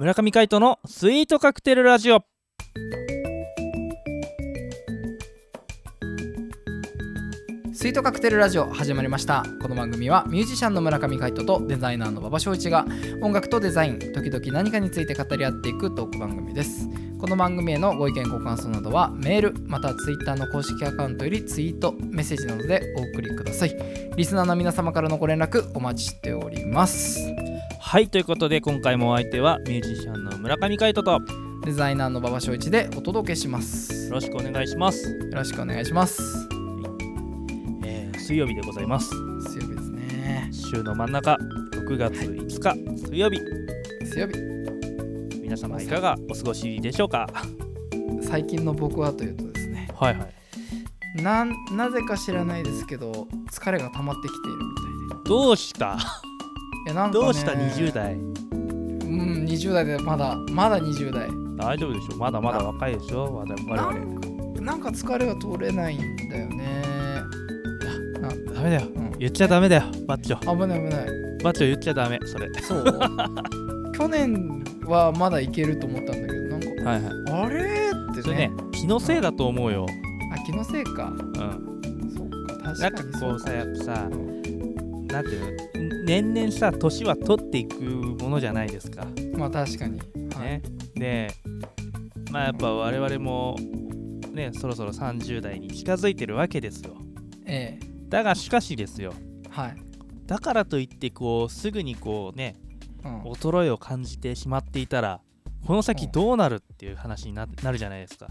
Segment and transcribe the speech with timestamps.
[0.00, 2.24] 村上海人のスイートカクテルラジオ。
[7.74, 9.44] スイートカクテルラジオ始まりました。
[9.60, 12.86] この番組はミュージシャンの村上海人とデザイナーの馬場翔一が
[13.20, 16.88] 音楽とデザイン時々何かについて語り合っていくトーク番組です。
[17.20, 23.76] この番組へのご意見ご感想などはメールまたはツイッターの公式アカウントよりツイートメッセージなどでお送りください。
[24.16, 27.49] リスナーの皆様からのご連絡お待ちしております。
[27.90, 31.18] はいということで今回もお相手はミュージシャンの村上海人とよ
[31.64, 34.06] デザイナーの馬場翔一でお届けします。
[34.06, 36.22] よろしくお願いします、ろしくお願いします。
[37.84, 39.12] えー水曜日でございます。
[39.40, 40.50] 水曜日ですね。
[40.52, 41.36] 週の真ん中
[41.72, 43.40] 6月5日水曜日。
[44.04, 44.34] 水曜日。
[45.42, 47.26] 皆様いかがお過ごしでしょうか？
[48.22, 49.88] 最近の僕はというとですね。
[49.96, 50.28] はいは
[51.18, 51.22] い。
[51.24, 54.82] なんなぜか知らないですけど疲れが溜まってきているみた
[55.16, 55.28] いで。
[55.28, 55.96] どうした？
[55.96, 56.29] い
[56.90, 58.14] やなんか、ね、どうした？20代。
[58.14, 61.28] うん20代でまだまだ20代。
[61.56, 62.16] 大丈夫でしょ？
[62.16, 63.34] まだまだ若いでしょ？
[63.34, 63.76] 我々。
[63.76, 66.82] な我んかなんか疲れが取れないんだよね。
[68.20, 68.82] な々ダメだよ。
[68.94, 69.10] うん。
[69.18, 69.82] 言っちゃダメだよ。
[70.06, 70.38] バッチョ。
[70.40, 71.06] 危ない危ない。
[71.42, 72.18] バッチョ言っちゃダメ。
[72.24, 72.48] それ。
[72.62, 72.84] そう。
[73.96, 77.44] 去年はまだいけると思ったんだけどなんかはいはい。
[77.44, 77.60] あれ？
[78.12, 79.86] ってそれねね気のせいだと思うよ。
[80.34, 81.08] あ気のせいか。
[81.08, 81.20] うん。
[82.14, 82.82] そっかなんか。
[82.82, 84.39] 確かにこうさやっぱさうん
[85.12, 86.04] なんていうの？
[86.04, 89.06] 年々さ年は取っていくものじゃないですか。
[89.34, 90.00] まあ確かに、
[90.34, 90.48] はい。
[90.48, 90.62] ね
[90.94, 91.30] で
[92.30, 93.56] まあやっぱ我々も
[94.32, 96.96] ねそろそろ30代に近づいてるわけですよ。
[97.46, 99.12] えだがしかしですよ。
[99.46, 99.76] えはい、
[100.26, 102.56] だからといってこうすぐにこうね
[103.04, 105.20] うん、衰えを感じてしまっていたら
[105.66, 108.28] この先どうなるっていう話にななるじゃないですか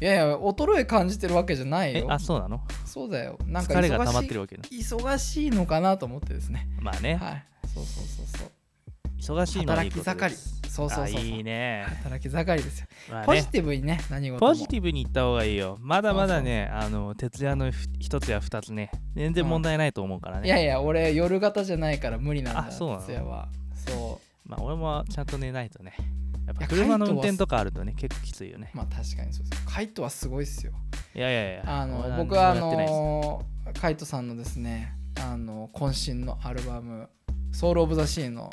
[0.00, 2.60] いやいや衰え感じてるわけじゃないえよあそうなの？
[2.86, 3.38] そうだよ。
[3.46, 4.62] なんか疲れが溜まってるわけね。
[4.70, 6.68] 忙しいのかなと思ってですね。
[6.80, 7.16] まあね。
[7.16, 7.44] はい。
[7.66, 8.48] そうそうそうそう。
[9.36, 10.10] 忙しいのはいいことです。
[10.10, 10.38] 働き
[10.70, 11.20] そうそうそうそう。
[11.20, 11.84] あいいね。
[12.04, 13.26] 働き盛りですよ、まあね。
[13.26, 14.52] ポジティブにね何事も。
[14.52, 15.76] ポジティブに言った方がいいよ。
[15.80, 20.46] まだまだね、あの徹夜のふ一つや二つね、全然問題ないと思うからね。
[20.46, 23.02] いやいや俺夜型じゃないから無理なんだあそうなの？
[23.02, 23.48] 徹夜は。
[23.74, 25.94] そまあ俺もちゃんと寝ないとね。
[26.48, 28.76] やっぱ車の運転とかあるとね、結構きついよねう。
[28.76, 30.72] まあ確かにそうですカイトはすごいっすよ
[31.14, 31.62] いやいやいや。
[31.66, 33.44] あの俺僕はあの
[33.78, 37.10] カイトさんのですねあの渾身のアルバム
[37.52, 38.50] 「ソウル・オブ・ザ・シーの」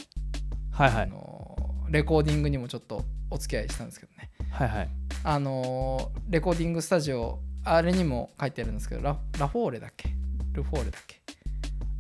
[0.72, 1.03] はいはい。
[1.03, 1.56] あの
[1.89, 4.89] レコーディングにもちょっとお付き合いしたんですけどねはいはい。
[5.23, 10.09] あのレコーディングスタジオあれにも書いてあるんですけどララフォーレだっけ？
[10.53, 11.22] ルフォーレだっけ？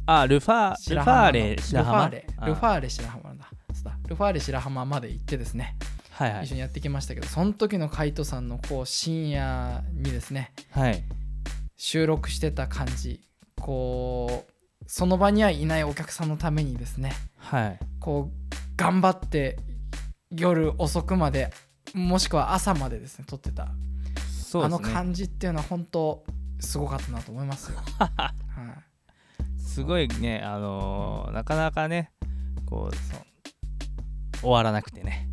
[0.07, 2.09] あ、ルファルファーレ白浜？
[2.09, 3.49] ルファーレルファーレ白浜だ
[4.07, 5.75] ルファーレ白浜まで行ってですね、
[6.11, 6.55] はいはい一緒。
[6.55, 11.03] にやってきましたけどその時のカイトさんのこう深夜にですねはい。
[11.77, 13.21] 収録してた感じ
[13.59, 17.79] こうその場にはいないお客さんのためにですねはい。
[17.99, 19.57] こう頑張って
[20.31, 21.51] 夜遅くまで
[21.93, 24.79] もしくは朝までですね撮ってた、あの。
[24.79, 26.23] 感じっていうのは本当
[26.59, 28.33] すごかったなと思いますよ、 は
[29.57, 32.11] い、すごいね、あのーなかなかね、
[32.65, 33.19] こう、そう
[34.41, 35.27] 終わらなくてね、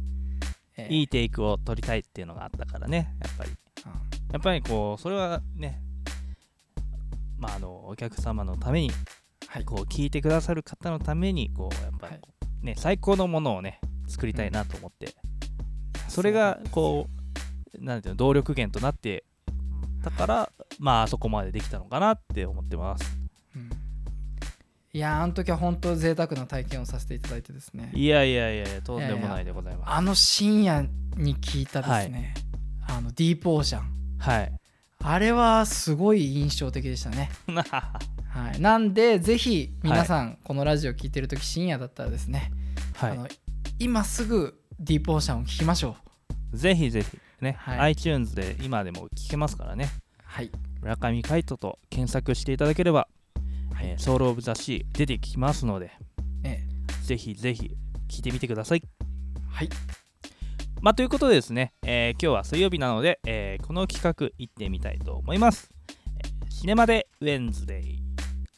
[0.77, 3.51] ええいいテイクを取りたいっていうのがあったからね、やっぱり。
[3.51, 3.93] うん。
[4.33, 5.81] やっぱりこうそれはね
[7.39, 8.91] まああのお客様のために
[9.49, 9.65] はい。
[9.65, 12.23] こう聞いてくださる方のためにこうやっぱりはい。
[12.63, 15.15] ね最高のものをね作りたいなと思って。
[16.09, 17.09] それがこ
[17.79, 19.25] うなんていうの動力源となって
[20.03, 23.17] だからまああそこまでできたのかなって思ってます。
[23.17, 23.22] うん
[24.95, 27.91] いやーあの時は本当贅沢な体験をさせていただいてですね。
[27.95, 29.91] いやいやいやとんでもないでございます。
[29.91, 30.83] あの深夜
[31.17, 32.35] に聞いたですね、
[32.87, 33.85] あのディープオーシャン。
[34.19, 34.53] はい。
[35.03, 37.31] あれはすごい印象的でしたね。
[37.49, 42.53] はい、なんでぜひ皆さんこのラジオ聞いてる時深夜だったらですね、
[42.95, 43.11] はい。
[43.13, 43.29] あの
[43.79, 45.97] 今すぐディープオーシャンを聞きましょ
[46.53, 46.57] う。
[46.59, 47.79] ぜひぜひね、はい。
[47.95, 49.89] iTunes で今でも聞けますからね。
[50.23, 50.51] はい。
[50.83, 53.22] 村上海人と検索していただければ、はい
[53.83, 55.91] えーソウル・オブ・ザ・シー出てきますので
[56.45, 56.61] え
[57.05, 57.77] ぜひぜひ
[58.09, 58.83] 聞いてみてください。
[59.51, 59.69] はい
[60.81, 65.71] まあ、ということでですね、えー今日は水曜日なので、えーこの企画行ってみたいと思います。
[66.17, 68.03] えーシネマでウェンズデイ。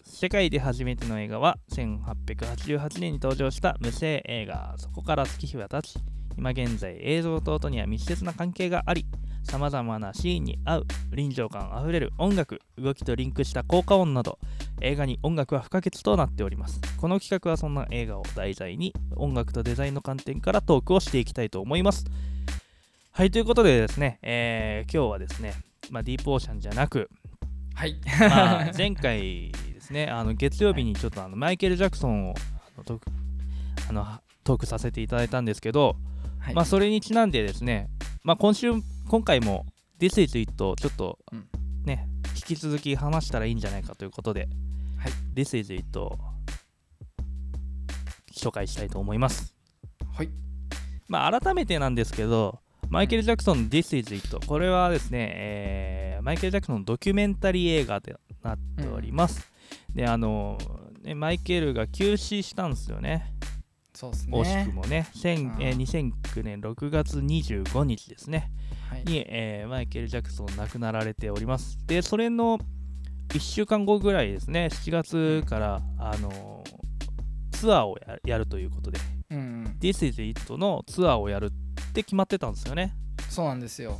[0.05, 5.99] 世界で初めての映画は1888年に登場した無声映画そこから月日は経ち
[6.39, 9.05] 今現在映像と音には密接な関係があり
[9.45, 14.39] さまざまなシーンに合う臨場感あふれる音楽動きとリンクした効果音など
[14.81, 16.81] 映画に音楽は不可欠となっております。
[17.01, 22.05] この企画はそんな映画を題材に音楽とデザインの観点からトークをしていきたいと思います。
[23.13, 25.55] はいということでですね、えー今日はですね、
[25.91, 27.09] まあ、ディープオーシャンじゃなく、
[27.75, 28.01] はい。
[28.19, 33.11] まあ、前回ですねあの月曜日にちょっとあのマイケル・ジャクソンをあのトーク
[33.89, 34.07] あの
[34.43, 35.97] トークさせていただいたんですけど、
[36.41, 36.55] はい。
[36.55, 37.89] まあそれにちなんでですね、
[38.25, 38.73] まあ、今週
[39.09, 39.67] 今回も
[39.99, 41.49] This is It をちょっとうん
[41.85, 44.49] ね、引き続き話したらいいんじゃないかということで、
[44.97, 46.19] はい This is It を
[48.33, 49.55] 紹介したいと思います。
[50.17, 50.31] はい
[51.09, 52.59] まあ、改めてなんですけど、
[52.89, 54.47] マイケル・ジャクソンの This is It。
[54.47, 58.11] これはですね、えーマイケル・ジャクソンのドキュメンタリー映画と
[58.43, 59.47] なっております。
[59.95, 60.57] で、あの、
[61.03, 63.35] ね、マイケルが急死したんですよね。
[63.95, 65.07] そうですね惜しくもね。
[65.15, 68.51] 1000えーうん2009年6月25日ですね。
[68.91, 71.79] はいに、えーマイケル・ジャクソン亡くなられております。
[71.87, 72.59] で、それの
[73.29, 76.63] 1週間後ぐらいですね、7月から、あの
[77.53, 78.99] ツアーをややるということで、
[79.31, 82.95] うんうん、This is It のツアーをやるって決まってたんですよね。
[83.29, 83.99] そうなんですよ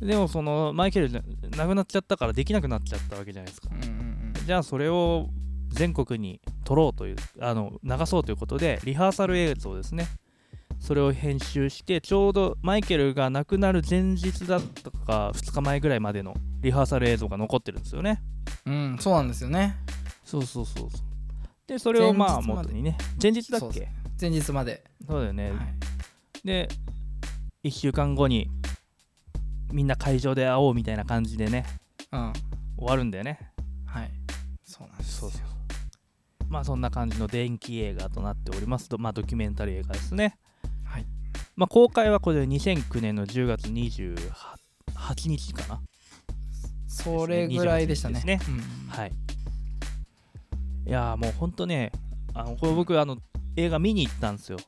[0.00, 3.82] でも、そのマイケル亡くなっちゃったからできなくなっちゃったわけじゃないですかうん。
[3.82, 4.16] うんうん
[4.46, 5.28] じゃあ、それを
[5.76, 10.06] 全国に撮ろうという、あの流そうということで、リハーサル映像ですね。
[10.80, 18.22] それを編集して、ちょうどマイケルが亡くなる前日だったか、2日前ぐらいまでのリハーサル映像が残ってるんですよね。
[18.64, 19.76] うんそうなんですよね
[20.24, 21.00] そうそうそうそう。
[21.66, 23.88] で、それをまあ元にね、前日だっそうけ
[24.20, 25.50] 前日まで、そうだよね。
[25.50, 25.60] はい
[26.44, 26.68] で、
[27.64, 28.48] 1週間後に
[29.72, 31.66] みんな会場で会おうみたいな感じでね、
[32.12, 32.32] うん
[32.78, 33.52] 終わるんだよね。
[33.86, 34.10] はい
[34.62, 35.55] そうなんですよ
[36.48, 38.88] まあそんな感じの電気映画となっております。
[38.88, 40.38] と、まあドキュメンタリー映画ですね。
[40.84, 41.06] はい。
[41.56, 45.80] まあ公開はこれ2009年の10月28日かな。
[46.86, 48.22] それぐらいでしたね。
[48.24, 48.60] ですうん。
[48.88, 49.12] はい。
[50.86, 51.92] いやーもうほんとね、
[52.32, 53.18] あのこれ僕あの
[53.56, 54.58] 映画見に行ったんですよ。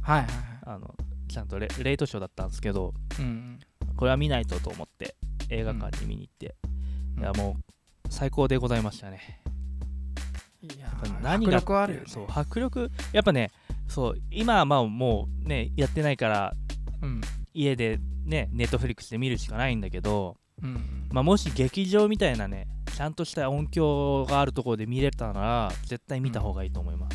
[0.00, 0.34] はいはいはい。
[0.66, 0.94] あの
[1.28, 3.58] ちゃんとレレイトショーだったんですけど、うん
[3.96, 5.16] これは見ないとと思って
[5.50, 6.54] 映画館に見に行って、
[7.16, 7.22] うん。
[7.22, 9.40] いやもう最高でございましたね。
[11.22, 12.06] 何が迫力あるよね。
[12.08, 13.50] そう迫力やっぱね
[13.88, 16.54] そう今はまあもうねやってないから
[17.02, 17.20] うん。
[17.54, 21.08] 家でねネットフリックスで見るしかないんだけど、うん。
[21.10, 27.08] まあ、もし劇場みたいなねちゃんとした音響があるところで見れたなら絶対見た方がいいと思いま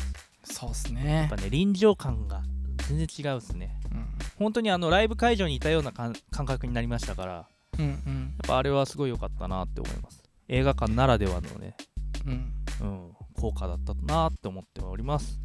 [0.44, 2.42] す、そうっすやねっぱね臨場感が
[2.88, 3.78] 全然違うっすね。
[3.92, 4.06] うん。
[4.38, 7.46] 本当にあのライブ会場にいたような感感覚になりましたからや
[7.78, 8.34] うんうん。
[8.42, 10.22] っぱあれはすごい良かったなって思います。
[10.48, 11.76] 映画館ならではのね、
[12.26, 12.52] うん。
[12.80, 15.40] うん、効果だったなって思っております。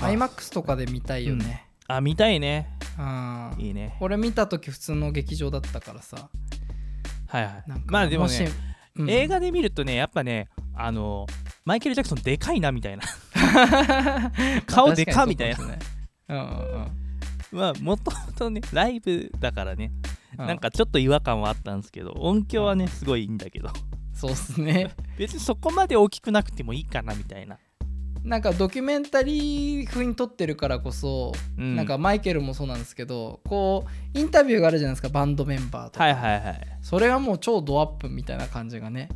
[0.00, 1.66] あ IMAX とかで見たいよね。
[1.88, 2.68] あ見たいね。
[2.98, 3.54] うん。
[3.58, 3.96] いいね。
[4.00, 6.28] 俺見た時普通の劇場だったからさ。
[7.28, 7.64] はいはい。
[7.86, 8.44] まあでもね、し
[8.96, 9.10] うん。
[9.10, 11.26] 映画で見るとねやっぱねあの
[11.64, 13.02] マイケル・ジャクソンでかいなみたいな。
[14.66, 15.64] 顔でかみたいな。
[16.28, 17.02] うん
[17.52, 19.92] まあもともとねライブだからね、
[20.38, 20.46] うん。
[20.46, 23.70] なんかちょっと違和感はあったんですけど音響はねすごいいいんだけど
[24.22, 24.94] そうっすね。
[25.18, 27.58] 別にそこまで大きくなくてもいいかなみたいな、
[28.22, 33.84] なんかドキュメンタリー風に撮ってるからこそ、うん、なんかマイケルもそうなんですけどこ
[34.14, 36.78] うインタビューがあるじゃないですかバンドメンバーとか、はいはいはい。
[36.82, 39.08] それはもう超ドアップみたいな感じがね。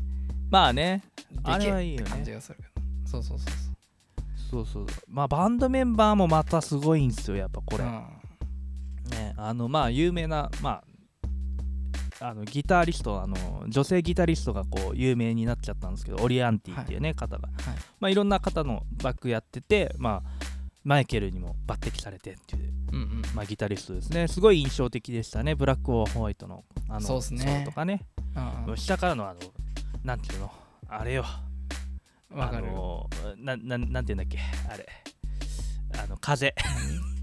[0.51, 1.05] まあね。
[1.45, 2.59] あれはいいよ感じねがする
[3.05, 3.49] そうそうそう
[4.51, 4.67] そう。
[4.67, 5.05] そうそう。
[5.09, 7.91] まあバンドメンバーもまたすごいんですよやっぱこれ、うん。
[9.13, 10.96] ねあのまあ有名なまあ
[12.21, 13.37] あのギタリストあの
[13.69, 17.53] 女性ギタリストがこう有名になっちゃったんですけどオリアンティっていうね、方が、はい。
[18.01, 20.31] まあ、いろんな方のバックやってて、まあ、
[20.85, 23.23] マイケルにも抜擢されてっていう、うんうん。
[23.35, 24.29] まあ、ギタリストですね。
[24.29, 25.55] すごい印象的でしたね。
[25.55, 27.63] ブラック・オア・ホワイトのあのそうっすね。
[27.67, 28.01] とかね。
[28.35, 28.77] うんうん。
[28.77, 29.41] 下からのあの
[30.05, 30.53] なんていうの？
[30.89, 31.25] あれよ
[32.31, 32.69] わかる。
[32.69, 34.39] あのなななんていうんだっけ？
[34.71, 34.87] あれ。
[36.03, 36.55] あの風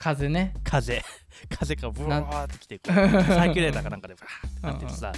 [0.00, 0.54] 風ね。
[0.64, 1.04] 風。
[1.50, 5.12] 風がブワーってきてこうサーキュレーターかなんかでブワーってなっててさ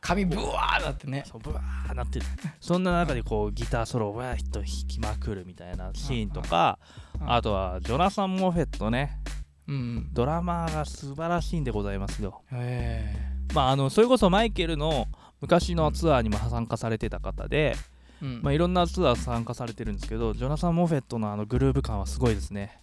[0.00, 1.24] 髪ブワーだってね。
[1.26, 2.26] そうブワーなってる。
[2.58, 6.78] そんな中でこうギターソロをわーっと弾きまくるみたいなシーンとか
[7.20, 9.20] うんあとはジョナサン・モフェットね。
[9.66, 12.42] うんドラマーが素晴らしいんでございますよ。
[12.52, 13.14] へ
[13.54, 15.06] まああのそれこそマイケルの
[15.42, 17.76] 昔のツアーにも参加されてた方で、え
[18.22, 18.42] うん。
[18.42, 22.80] まあ、いろんなツアー参加されてるんですけどジョナサン・モフェットのあのグルーヴ感はすごいですね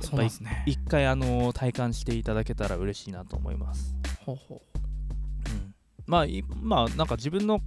[0.00, 0.64] そうなんですね。
[0.66, 3.94] 一回あの体感していただけたら嬉しいなと思います。
[4.24, 5.48] ほうほう。
[5.50, 5.74] ん。
[6.06, 7.60] まあ、いまあ、なんか自分の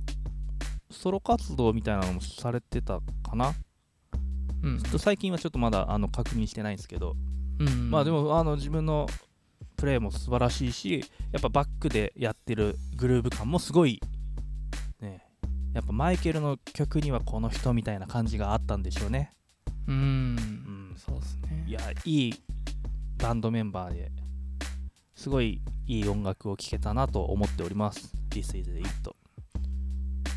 [0.89, 3.53] ソロ活動みたいなのもされてたかな、
[4.63, 7.15] ううん最近はちょっとまだあの確認してないんですけど、
[7.59, 9.07] うんまあでもあの自分の
[9.77, 13.99] プレーも素晴らしいし、やっぱバックでやってるグルーヴ感もすごい、
[14.99, 15.23] ね、
[15.73, 19.31] やっぱマイケルの曲にはこの人みたいな感じがあったんでしょうね。
[19.87, 20.35] うん
[21.71, 22.33] いや、いい
[23.17, 24.11] バンドメンバーで
[25.15, 28.13] すごいいい音楽を聴けたなと思っております。
[28.29, 28.85] This is it.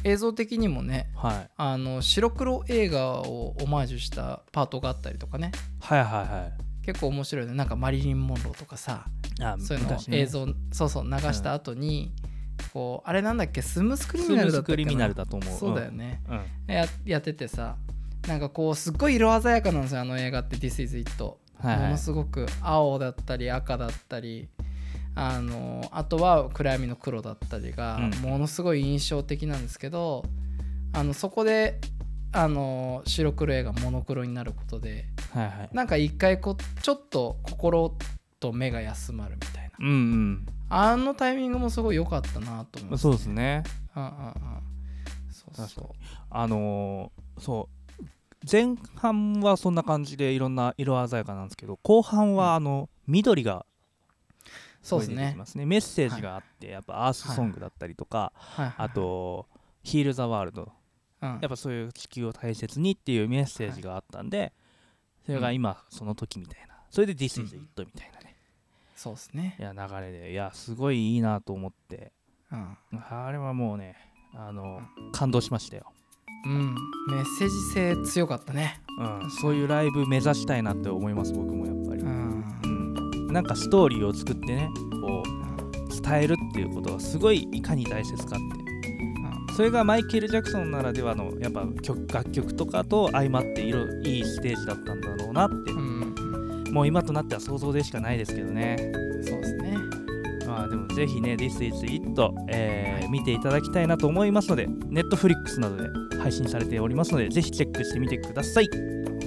[0.04, 1.50] 映像的にもねはい。
[1.56, 5.50] あの白黒映画をオマージュしたパートがあったりとかね。
[5.80, 6.86] はいはいはい。
[6.86, 7.54] 結構面白いね。
[7.54, 9.04] なんかマリリン・モンローとかさ
[9.42, 12.14] あそういうの映像、そうそう流した後に、
[12.72, 13.60] こうあれなんだっけ？
[13.60, 14.76] スムースクリミナルだったっけな？
[14.76, 15.58] スクリミナルだと思う。
[15.58, 16.44] そうだよね、うん、うん。
[16.72, 17.76] ややっててさ
[18.28, 21.32] なんかこうすっごい色鮮やかなんですよあの映画って「This is It」は
[21.64, 21.78] いはい。
[21.84, 24.48] ものすごく青だったり赤だったり
[25.14, 28.10] あのあとは暗闇の黒だったりがうん。
[28.30, 30.24] ものすごい印象的なんですけど、
[30.92, 31.80] あのそこで
[32.32, 35.70] あの白黒映画モノクロになることではいはい。
[35.72, 37.96] なんか一回こうちょっと心
[38.40, 39.86] と目が休まるみたいな。
[39.86, 43.62] うんあのタイミングもすごい良かったなと思うんうそうですね。
[43.94, 45.68] うんうんうん。
[45.68, 45.88] そう
[46.30, 47.73] あのーそう
[48.50, 53.64] 前半はそんな感じでいろんな色鮮やかなんですけど後半はあの緑が
[54.84, 55.16] うそうですね。
[55.16, 55.64] 出てきますね。
[55.64, 58.32] メッセージがあって、やっぱアースソングだったりとか、
[58.76, 59.46] あと
[59.82, 60.70] 「ヒール・ザ・ワールド」
[61.22, 61.38] うん。
[61.40, 64.52] やっぱそういう地球を大切にっていうメッセージがあったんで、
[65.24, 66.74] それが今その時みたいな。
[66.90, 68.36] それで「This is It」みたいなね、
[68.94, 69.56] そうですね。
[69.58, 70.32] いや流れで。
[70.32, 72.12] いやすごいいいなと思って。
[72.52, 72.76] うん。
[72.92, 73.96] あれはもうね
[74.34, 74.82] あの
[75.12, 75.93] 感動しましたよ、
[76.46, 76.74] うん。
[77.08, 78.80] メッセージ性強かったね。
[78.98, 82.44] うん、そういうライブ目指したいなって思います僕もやっぱり、うん。
[82.64, 84.68] うん、なんかストーリーを作ってね
[85.00, 88.64] こう伝えるっていうことがすごいいかに大切かって。
[89.56, 95.70] それがマイケル・ジャクソンならではのやっぱ曲楽曲とかと相まっていろいいステージだったんだろうなって。
[95.72, 95.94] うんうん
[96.74, 98.76] もう今となっては想像でしかないですけどね
[99.22, 99.76] そうですね
[100.44, 102.02] まあでもぜひね This is It、
[102.48, 108.68] えー見ていただきたいなと思いますので Netflix などで配信されておりますのでぜひチェックしてみてください。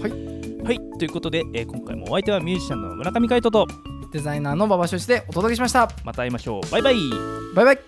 [0.02, 0.64] はい。
[0.64, 0.80] はい。
[1.00, 3.68] ということで、えー今回もお相手はミュージシャンの村上海人と
[4.12, 5.90] デザイナーの馬場所一でお届けしました。
[6.04, 6.72] また会いましょう。
[6.72, 6.96] バイバイ。
[7.56, 7.87] バイバイ